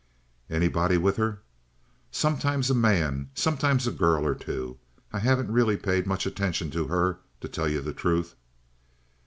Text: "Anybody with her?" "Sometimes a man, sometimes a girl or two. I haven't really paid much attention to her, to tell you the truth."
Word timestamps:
"Anybody 0.49 0.97
with 0.97 1.17
her?" 1.17 1.43
"Sometimes 2.09 2.71
a 2.71 2.73
man, 2.73 3.29
sometimes 3.35 3.85
a 3.85 3.91
girl 3.91 4.25
or 4.25 4.33
two. 4.33 4.79
I 5.13 5.19
haven't 5.19 5.51
really 5.51 5.77
paid 5.77 6.07
much 6.07 6.25
attention 6.25 6.71
to 6.71 6.87
her, 6.87 7.19
to 7.39 7.47
tell 7.47 7.67
you 7.69 7.81
the 7.81 7.93
truth." 7.93 8.33